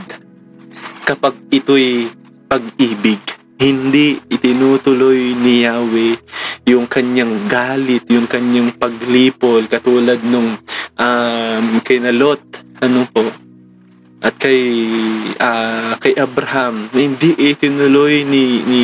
kapag 1.07 1.39
ito'y 1.55 2.11
pag-ibig, 2.51 3.23
hindi 3.63 4.19
itinutuloy 4.27 5.39
ni 5.39 5.63
Yahweh 5.63 6.19
yung 6.67 6.87
kanyang 6.87 7.51
galit, 7.51 8.07
yung 8.07 8.31
kanyang 8.31 8.71
paglipol 8.79 9.67
katulad 9.67 10.19
nung 10.23 10.55
um, 10.99 11.65
kay 11.83 11.99
Nalot, 11.99 12.39
ano 12.79 13.03
po, 13.11 13.27
at 14.23 14.39
kay 14.39 14.63
uh, 15.43 15.99
kay 15.99 16.15
Abraham 16.15 16.87
na 16.95 17.01
hindi 17.03 17.35
itinuloy 17.35 18.23
ni 18.23 18.63
ni 18.63 18.81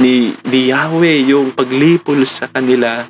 ni, 0.00 0.32
ni 0.48 0.60
Yahweh 0.72 1.28
yung 1.28 1.52
paglipol 1.52 2.24
sa 2.24 2.48
kanila 2.48 3.04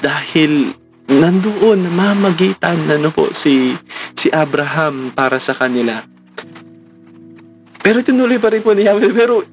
dahil 0.00 0.72
nandoon 1.06 1.92
namamagitan 1.92 2.80
ano 2.88 3.12
po 3.12 3.28
si 3.36 3.76
si 4.16 4.32
Abraham 4.32 5.12
para 5.12 5.36
sa 5.36 5.52
kanila. 5.52 6.00
Pero 7.84 8.02
tinuloy 8.02 8.40
pa 8.40 8.50
rin 8.50 8.64
po 8.64 8.72
ni 8.72 8.88
Yahweh 8.88 9.12
pero 9.12 9.44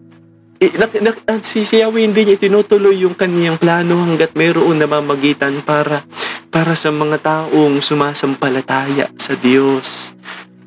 si, 1.43 1.67
si 1.67 1.75
Yahweh 1.81 2.07
hindi 2.07 2.23
niya 2.23 2.37
tinutuloy 2.39 3.03
yung 3.03 3.17
kaniyang 3.17 3.59
plano 3.59 3.99
hanggat 4.05 4.37
mayroon 4.37 4.79
namamagitan 4.79 5.59
para 5.65 6.05
para 6.53 6.77
sa 6.77 6.93
mga 6.93 7.17
taong 7.19 7.81
sumasampalataya 7.81 9.09
sa 9.17 9.33
Diyos. 9.33 10.13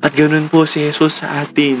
At 0.03 0.11
ganoon 0.11 0.51
po 0.51 0.67
si 0.67 0.83
Jesus 0.83 1.23
sa 1.23 1.41
atin. 1.41 1.79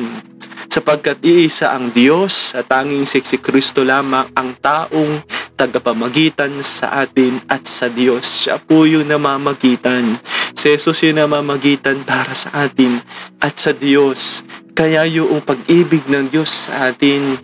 Sapagkat 0.71 1.19
iisa 1.21 1.75
ang 1.75 1.91
Diyos 1.91 2.55
at 2.55 2.71
tanging 2.71 3.03
si 3.03 3.19
Kristo 3.37 3.83
lamang 3.83 4.31
ang 4.31 4.55
taong 4.57 5.21
tagapamagitan 5.59 6.63
sa 6.63 7.03
atin 7.03 7.41
at 7.51 7.67
sa 7.67 7.91
Diyos. 7.91 8.47
Siya 8.47 8.61
po 8.61 8.87
yung 8.87 9.09
namamagitan. 9.11 10.17
Si 10.55 10.71
Jesus 10.71 11.03
yung 11.03 11.19
namamagitan 11.19 12.01
para 12.07 12.31
sa 12.31 12.63
atin 12.63 13.03
at 13.43 13.59
sa 13.59 13.75
Diyos. 13.75 14.45
Kaya 14.77 15.09
yung 15.09 15.41
pag-ibig 15.41 16.05
ng 16.05 16.29
Diyos 16.29 16.69
sa 16.69 16.93
atin 16.93 17.41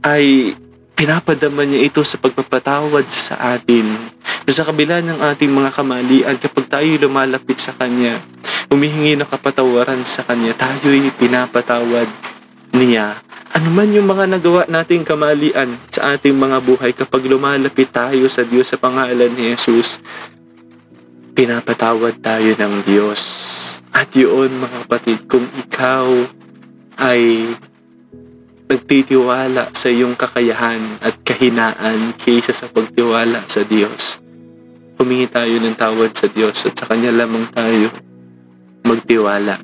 ay 0.00 0.56
pinapadama 0.96 1.64
niya 1.64 1.88
ito 1.88 2.04
sa 2.04 2.20
pagpapatawad 2.20 3.08
sa 3.08 3.56
atin. 3.56 3.88
Sa 4.50 4.66
kabila 4.66 5.00
ng 5.00 5.22
ating 5.32 5.48
mga 5.48 5.70
kamalian, 5.72 6.36
kapag 6.36 6.66
tayo 6.66 6.90
lumalapit 7.06 7.56
sa 7.56 7.72
Kanya, 7.72 8.18
humihingi 8.68 9.16
ng 9.16 9.28
kapatawaran 9.28 10.02
sa 10.04 10.26
Kanya, 10.26 10.52
tayo'y 10.58 11.08
pinapatawad 11.16 12.08
niya. 12.74 13.16
Ano 13.50 13.70
man 13.74 13.90
yung 13.90 14.06
mga 14.06 14.30
nagawa 14.30 14.62
nating 14.66 15.02
kamalian 15.02 15.74
sa 15.90 16.14
ating 16.14 16.34
mga 16.34 16.58
buhay 16.62 16.92
kapag 16.94 17.26
lumalapit 17.26 17.90
tayo 17.90 18.26
sa 18.30 18.46
Diyos 18.46 18.70
sa 18.70 18.78
pangalan 18.78 19.30
ni 19.34 19.54
Jesus, 19.54 19.98
pinapatawad 21.34 22.20
tayo 22.20 22.50
ng 22.54 22.74
Diyos. 22.86 23.20
At 23.90 24.14
yun 24.14 24.52
mga 24.54 24.86
kapatid, 24.86 25.18
kung 25.26 25.46
ikaw 25.56 26.06
ay 27.00 27.50
nagtitiwala 28.70 29.74
sa 29.74 29.90
iyong 29.90 30.14
kakayahan 30.14 30.78
at 31.02 31.18
kahinaan 31.26 32.14
kaysa 32.14 32.54
sa 32.54 32.70
pagtiwala 32.70 33.42
sa 33.50 33.66
Diyos. 33.66 34.22
Humingi 34.94 35.26
tayo 35.26 35.58
ng 35.58 35.74
tawad 35.74 36.14
sa 36.14 36.30
Diyos 36.30 36.62
at 36.70 36.78
sa 36.78 36.86
Kanya 36.86 37.10
lamang 37.10 37.50
tayo 37.50 37.90
magtiwala. 38.86 39.58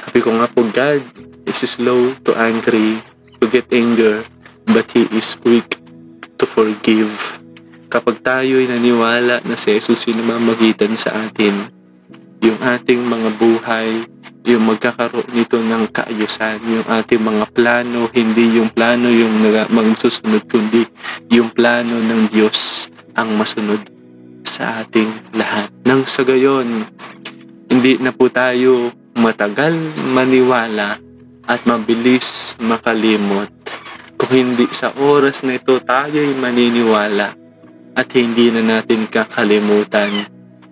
Sabi 0.00 0.18
ko 0.24 0.32
nga 0.40 0.48
po, 0.48 0.64
God 0.72 1.04
is 1.44 1.60
slow 1.60 2.16
to 2.24 2.32
angry, 2.40 3.04
to 3.36 3.44
get 3.52 3.68
anger, 3.68 4.24
but 4.64 4.88
He 4.96 5.04
is 5.12 5.36
quick 5.36 5.76
to 6.40 6.48
forgive. 6.48 7.36
Kapag 7.92 8.24
tayo 8.24 8.64
ay 8.64 8.70
naniwala 8.70 9.44
na 9.44 9.56
si 9.60 9.76
Jesus 9.76 10.08
yung 10.08 10.24
namamagitan 10.24 10.96
sa 10.96 11.12
atin, 11.20 11.79
yung 12.40 12.58
ating 12.60 13.00
mga 13.04 13.30
buhay 13.36 13.88
yung 14.48 14.64
magkakaroon 14.72 15.28
nito 15.36 15.60
ng 15.60 15.92
kaayusan, 15.92 16.58
yung 16.64 16.86
ating 16.88 17.20
mga 17.20 17.44
plano, 17.52 18.08
hindi 18.10 18.56
yung 18.56 18.72
plano 18.72 19.12
yung 19.12 19.44
magsusunod, 19.68 20.48
kundi 20.48 20.88
yung 21.28 21.52
plano 21.52 22.00
ng 22.00 22.32
Diyos 22.32 22.88
ang 23.12 23.36
masunod 23.36 23.78
sa 24.42 24.80
ating 24.80 25.36
lahat. 25.36 25.68
Nang 25.84 26.08
sa 26.08 26.24
gayon, 26.24 26.66
hindi 27.68 28.00
na 28.00 28.16
po 28.16 28.32
tayo 28.32 28.90
matagal 29.14 29.76
maniwala 30.16 30.96
at 31.44 31.60
mabilis 31.68 32.56
makalimot. 32.64 33.52
Kung 34.16 34.32
hindi 34.32 34.68
sa 34.72 34.92
oras 35.00 35.44
na 35.44 35.56
ito 35.56 35.80
tayo'y 35.80 36.36
maniniwala 36.36 37.28
at 37.96 38.08
hindi 38.16 38.52
na 38.52 38.60
natin 38.64 39.08
kakalimutan 39.08 40.12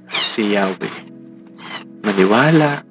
si 0.05 0.57
Yahweh. 0.57 1.08
Maniwala 2.03 2.83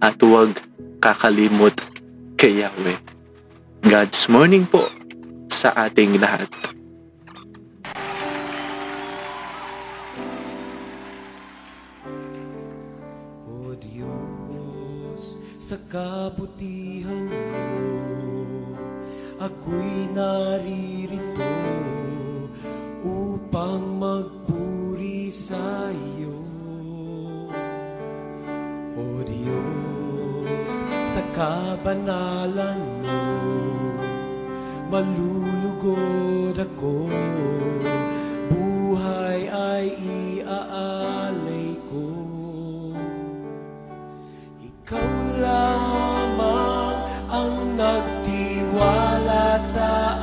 at 0.00 0.16
huwag 0.20 0.56
kakalimot 1.00 1.76
kay 2.40 2.64
Yahweh. 2.64 2.96
God's 3.84 4.24
morning 4.32 4.64
po 4.64 4.80
sa 5.52 5.76
ating 5.88 6.16
lahat. 6.16 6.48
O 13.44 13.76
Diyos, 13.76 15.44
sa 15.60 15.76
kabutihan 15.92 17.28
mo, 17.28 17.92
ako'y 19.44 20.08
naririto 20.16 21.52
upang 23.04 24.00
magpuri 24.00 25.28
sa 25.28 25.92
iyo. 25.92 26.23
Diyos, 29.22 30.82
sa 31.06 31.22
kabanalan 31.38 32.82
mo, 33.06 33.22
malulugod 34.90 36.58
ako. 36.58 37.06
Buhay 38.50 39.46
ay 39.46 39.86
iaalay 39.94 41.78
ko. 41.86 42.08
Ikaw 44.58 45.10
lamang 45.38 46.98
ang 47.30 47.54
nagtiwala 47.78 49.54
sa 49.62 50.13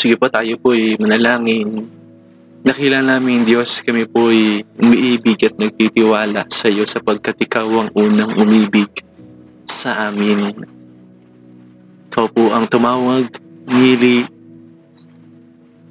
Sige 0.00 0.16
po 0.16 0.32
tayo 0.32 0.56
po'y 0.56 0.96
manalangin. 0.96 1.84
Dakila 2.64 3.04
namin 3.04 3.44
Diyos, 3.44 3.84
kami 3.84 4.08
po'y 4.08 4.64
umiibig 4.80 5.36
at 5.44 5.60
nagtitiwala 5.60 6.48
sa 6.48 6.72
iyo 6.72 6.88
sapagkat 6.88 7.36
ikaw 7.36 7.68
ang 7.68 7.92
unang 7.92 8.32
umibig 8.40 8.88
sa 9.68 10.08
amin. 10.08 10.56
Ikaw 12.08 12.26
po 12.32 12.48
ang 12.48 12.64
tumawag, 12.64 13.28
ngili 13.68 14.24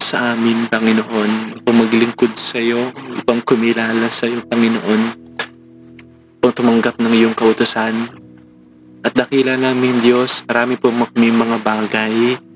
sa 0.01 0.33
amin, 0.33 0.65
Panginoon, 0.73 1.61
upang 1.61 1.77
maglingkod 1.77 2.33
sa 2.33 2.57
iyo, 2.57 2.81
upang 3.13 3.45
kumilala 3.45 4.09
sa 4.09 4.25
iyo, 4.25 4.41
Panginoon, 4.41 5.01
upang 6.41 6.53
tumanggap 6.57 6.97
ng 6.97 7.13
iyong 7.13 7.37
kautosan. 7.37 7.93
At 9.05 9.13
dakila 9.13 9.53
namin 9.53 10.01
Diyos, 10.01 10.41
marami 10.49 10.81
po 10.81 10.89
may 11.13 11.29
mga 11.29 11.61
bagay 11.61 12.48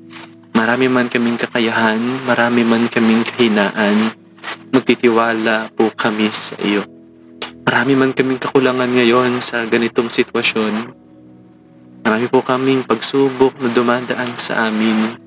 Marami 0.53 0.85
man 0.85 1.09
kaming 1.09 1.33
kakayahan, 1.33 1.97
marami 2.29 2.61
man 2.61 2.85
kaming 2.85 3.25
kahinaan, 3.25 4.13
magtitiwala 4.69 5.73
po 5.73 5.89
kami 5.89 6.29
sa 6.29 6.53
iyo. 6.61 6.85
Marami 7.65 7.97
man 7.97 8.13
kaming 8.13 8.37
kakulangan 8.37 8.85
ngayon 8.85 9.41
sa 9.41 9.65
ganitong 9.65 10.13
sitwasyon. 10.13 10.93
Marami 12.05 12.25
po 12.29 12.45
kaming 12.45 12.85
pagsubok 12.85 13.57
na 13.65 13.73
dumadaan 13.73 14.37
sa 14.37 14.69
amin. 14.69 15.17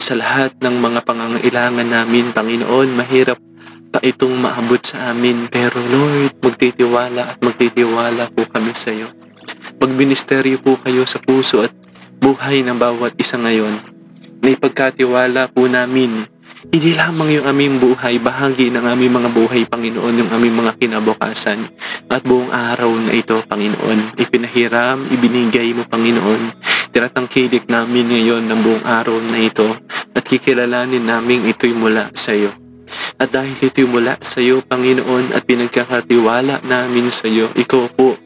Sa 0.00 0.16
lahat 0.16 0.56
ng 0.64 0.80
mga 0.80 1.04
pangangailangan 1.04 1.88
namin, 1.92 2.32
Panginoon, 2.32 2.96
mahirap 2.96 3.36
pa 3.92 4.00
itong 4.00 4.40
maabot 4.40 4.80
sa 4.80 5.12
amin. 5.12 5.52
Pero 5.52 5.76
Lord, 5.92 6.40
magtitiwala 6.40 7.36
at 7.36 7.38
magtitiwala 7.44 8.24
po 8.32 8.48
kami 8.48 8.72
sa 8.72 8.88
iyo. 8.88 9.12
Magministeryo 9.84 10.64
po 10.64 10.80
kayo 10.80 11.04
sa 11.04 11.20
puso 11.20 11.60
at 11.60 11.76
buhay 12.24 12.64
ng 12.64 12.80
bawat 12.80 13.12
isa 13.20 13.36
ngayon 13.36 13.92
na 14.42 14.48
ipagkatiwala 14.50 15.54
po 15.54 15.70
namin. 15.70 16.10
Hindi 16.62 16.94
lamang 16.94 17.30
yung 17.30 17.46
aming 17.46 17.74
buhay, 17.78 18.22
bahagi 18.22 18.70
ng 18.70 18.86
aming 18.86 19.18
mga 19.18 19.30
buhay, 19.34 19.62
Panginoon, 19.66 20.14
yung 20.14 20.30
aming 20.30 20.54
mga 20.62 20.78
kinabukasan. 20.78 21.58
At 22.06 22.22
buong 22.22 22.50
araw 22.50 22.90
na 23.02 23.14
ito, 23.14 23.38
Panginoon, 23.46 24.18
ipinahiram, 24.18 25.02
ibinigay 25.10 25.74
mo, 25.74 25.82
Panginoon. 25.86 26.54
Tinatangkilik 26.94 27.66
namin 27.66 28.14
ngayon 28.14 28.46
ng 28.46 28.60
buong 28.62 28.84
araw 28.86 29.16
na 29.32 29.42
ito 29.42 29.66
at 30.14 30.22
kikilalanin 30.22 31.02
namin 31.02 31.42
ito'y 31.50 31.74
mula 31.74 32.14
sa 32.14 32.30
iyo. 32.30 32.54
At 33.18 33.34
dahil 33.34 33.58
ito'y 33.58 33.88
mula 33.90 34.22
sa 34.22 34.38
iyo, 34.38 34.62
Panginoon, 34.62 35.34
at 35.34 35.42
pinagkakatiwala 35.42 36.62
namin 36.62 37.10
sa 37.10 37.26
iyo, 37.26 37.50
ikaw 37.58 37.90
po 37.90 38.21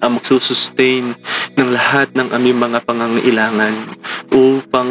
ang 0.00 0.20
magsusustain 0.20 1.16
ng 1.56 1.68
lahat 1.72 2.12
ng 2.12 2.28
aming 2.32 2.58
mga 2.60 2.78
pangangailangan 2.84 3.74
upang 4.32 4.88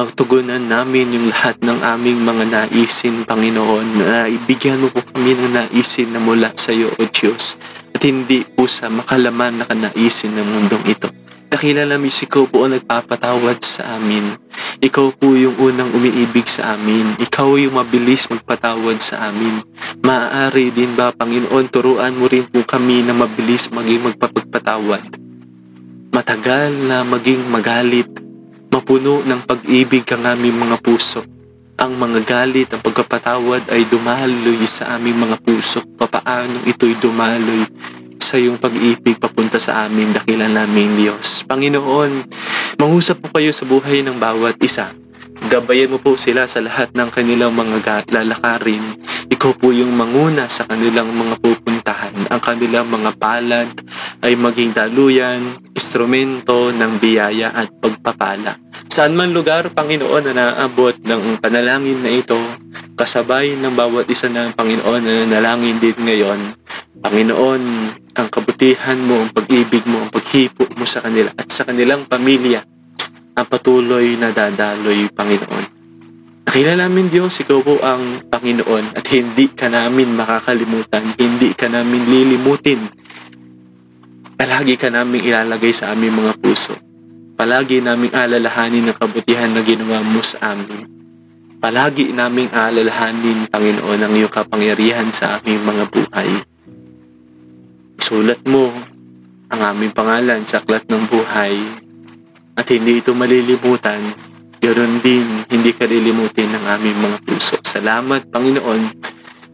magtugunan 0.00 0.62
namin 0.62 1.12
yung 1.12 1.28
lahat 1.28 1.60
ng 1.60 1.78
aming 1.84 2.24
mga 2.24 2.44
naisin, 2.48 3.26
Panginoon. 3.28 3.86
Na 4.00 4.24
ibigyan 4.30 4.80
mo 4.80 4.88
po 4.88 5.04
kami 5.04 5.36
ng 5.36 5.52
naisin 5.52 6.14
na 6.14 6.20
mula 6.22 6.54
sa 6.56 6.72
iyo, 6.72 6.88
O 6.96 7.04
Diyos. 7.04 7.60
At 7.92 8.00
hindi 8.06 8.46
po 8.46 8.64
sa 8.64 8.88
makalaman 8.88 9.60
na 9.60 9.68
kanaisin 9.68 10.32
ng 10.32 10.46
mundong 10.46 10.86
ito. 10.88 11.10
Dakila 11.50 11.82
namin 11.82 12.14
si 12.14 12.30
ikaw 12.30 12.46
po 12.46 12.62
ang 12.62 12.78
nagpapatawad 12.78 13.58
sa 13.58 13.98
amin. 13.98 14.22
Ikaw 14.78 15.06
po 15.18 15.34
yung 15.34 15.58
unang 15.58 15.90
umiibig 15.98 16.46
sa 16.46 16.78
amin. 16.78 17.18
Ikaw 17.18 17.58
yung 17.58 17.74
mabilis 17.74 18.30
magpatawad 18.30 19.02
sa 19.02 19.26
amin. 19.26 19.58
Maaari 19.98 20.70
din 20.70 20.94
ba, 20.94 21.10
Panginoon, 21.10 21.66
turuan 21.66 22.14
mo 22.14 22.30
rin 22.30 22.46
po 22.46 22.62
kami 22.62 23.02
na 23.02 23.18
mabilis 23.18 23.66
maging 23.74 23.98
magpapagpatawad. 23.98 25.02
Matagal 26.14 26.70
na 26.86 27.02
maging 27.02 27.42
magalit, 27.50 28.06
mapuno 28.70 29.18
ng 29.26 29.42
pag-ibig 29.42 30.06
ang 30.14 30.38
aming 30.38 30.54
mga 30.54 30.78
puso. 30.78 31.26
Ang 31.82 31.98
mga 31.98 32.30
galit, 32.30 32.70
ang 32.70 32.78
pagkapatawad 32.78 33.74
ay 33.74 33.90
dumaloy 33.90 34.62
sa 34.70 34.94
aming 34.94 35.26
mga 35.26 35.42
puso. 35.42 35.82
Papaano 35.98 36.62
ito'y 36.62 36.94
dumaloy 37.02 37.66
sa 38.30 38.38
iyong 38.38 38.62
pag-ibig 38.62 39.18
papunta 39.18 39.58
sa 39.58 39.90
amin, 39.90 40.14
dakilan 40.14 40.54
namin 40.54 40.94
Diyos. 40.94 41.42
Panginoon, 41.50 42.30
mahusap 42.78 43.18
po 43.18 43.34
kayo 43.34 43.50
sa 43.50 43.66
buhay 43.66 44.06
ng 44.06 44.22
bawat 44.22 44.54
isa. 44.62 44.94
Gabayan 45.48 45.88
mo 45.88 45.96
po 45.96 46.20
sila 46.20 46.44
sa 46.44 46.60
lahat 46.60 46.92
ng 46.92 47.08
kanilang 47.08 47.56
mga 47.56 47.76
ga- 47.80 48.08
lalakarin. 48.12 48.84
Ikaw 49.32 49.52
po 49.56 49.72
yung 49.72 49.96
manguna 49.96 50.52
sa 50.52 50.68
kanilang 50.68 51.08
mga 51.16 51.40
pupuntahan. 51.40 52.12
Ang 52.28 52.40
kanilang 52.44 52.92
mga 52.92 53.16
palad 53.16 53.68
ay 54.20 54.36
maging 54.36 54.76
daluyan, 54.76 55.40
instrumento 55.72 56.68
ng 56.76 57.00
biyaya 57.00 57.56
at 57.56 57.72
pagpapala. 57.80 58.60
Saan 58.92 59.16
man 59.16 59.32
lugar, 59.32 59.72
Panginoon, 59.72 60.28
na 60.28 60.34
naabot 60.36 60.92
ng 61.00 61.40
panalangin 61.40 62.04
na 62.04 62.12
ito, 62.12 62.36
kasabay 63.00 63.56
ng 63.56 63.72
bawat 63.72 64.12
isa 64.12 64.28
ng 64.28 64.52
Panginoon 64.52 65.00
na 65.00 65.24
nanalangin 65.24 65.80
din 65.80 65.96
ngayon, 66.04 66.40
Panginoon, 67.00 67.62
ang 68.12 68.28
kabutihan 68.28 69.00
mo, 69.08 69.24
ang 69.24 69.32
pag-ibig 69.32 69.88
mo, 69.88 70.04
ang 70.04 70.12
paghipo 70.12 70.68
mo 70.76 70.84
sa 70.84 71.00
kanila 71.00 71.32
at 71.32 71.48
sa 71.48 71.64
kanilang 71.64 72.04
pamilya 72.04 72.60
ang 73.34 73.46
patuloy 73.46 74.18
na 74.18 74.34
dadaloy, 74.34 75.06
Panginoon. 75.12 75.64
Nakilala 76.50 76.90
namin, 76.90 77.06
Diyos, 77.06 77.38
ikaw 77.46 77.62
po 77.62 77.78
ang 77.78 78.26
Panginoon 78.26 78.98
at 78.98 79.06
hindi 79.14 79.54
ka 79.54 79.70
namin 79.70 80.18
makakalimutan, 80.18 81.14
hindi 81.14 81.54
ka 81.54 81.70
namin 81.70 82.02
lilimutin. 82.10 82.80
Palagi 84.34 84.74
ka 84.74 84.90
namin 84.90 85.22
ilalagay 85.22 85.70
sa 85.70 85.94
aming 85.94 86.16
mga 86.16 86.32
puso. 86.42 86.74
Palagi 87.38 87.78
naming 87.78 88.10
alalahanin 88.10 88.90
ang 88.90 88.98
kabutihan 88.98 89.52
na 89.54 89.62
ginawa 89.62 90.02
mo 90.02 90.20
sa 90.26 90.52
amin. 90.56 90.90
Palagi 91.62 92.10
naming 92.10 92.50
alalahanin, 92.50 93.46
Panginoon, 93.46 94.00
ang 94.00 94.12
iyong 94.16 94.32
kapangyarihan 94.32 95.12
sa 95.14 95.38
aming 95.38 95.60
mga 95.62 95.84
buhay. 95.86 96.30
Isulat 98.00 98.42
mo 98.50 98.74
ang 99.54 99.60
aming 99.70 99.94
pangalan 99.94 100.42
sa 100.42 100.58
aklat 100.58 100.82
ng 100.90 101.04
buhay 101.06 101.54
at 102.60 102.68
hindi 102.68 103.00
ito 103.00 103.16
malilimutan. 103.16 104.04
Ganon 104.60 105.00
din, 105.00 105.24
hindi 105.48 105.72
ka 105.72 105.88
lilimutin 105.88 106.52
ng 106.52 106.64
aming 106.76 106.98
mga 107.00 107.18
puso. 107.24 107.56
Salamat, 107.64 108.28
Panginoon. 108.28 108.82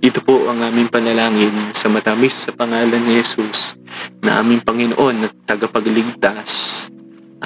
Ito 0.03 0.19
po 0.27 0.51
ang 0.51 0.59
aming 0.59 0.91
panalangin 0.91 1.55
sa 1.71 1.87
matamis 1.87 2.51
sa 2.51 2.51
pangalan 2.51 2.99
ni 3.07 3.23
Jesus 3.23 3.79
na 4.27 4.43
aming 4.43 4.67
Panginoon 4.67 5.23
at 5.23 5.33
tagapagligtas. 5.47 6.75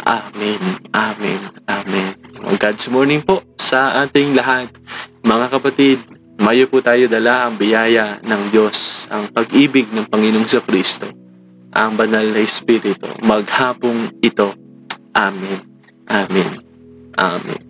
Amen, 0.08 0.80
Amen, 0.96 1.40
Amen. 1.68 2.08
God's 2.56 2.88
morning 2.88 3.20
po 3.20 3.44
sa 3.60 4.00
ating 4.00 4.32
lahat. 4.32 4.72
Mga 5.20 5.46
kapatid, 5.52 6.00
mayo 6.40 6.64
po 6.72 6.80
tayo 6.80 7.04
dala 7.04 7.44
ang 7.44 7.60
biyaya 7.60 8.16
ng 8.24 8.42
Diyos, 8.48 9.04
ang 9.12 9.28
pag-ibig 9.28 9.92
ng 9.92 10.08
Panginoong 10.08 10.48
sa 10.48 10.64
Kristo, 10.64 11.04
ang 11.76 12.00
banal 12.00 12.24
na 12.24 12.40
Espiritu. 12.40 13.04
Maghapong 13.20 14.24
ito. 14.24 14.69
Amen, 15.16 15.62
Amen, 16.10 16.60
Amen. 17.18 17.69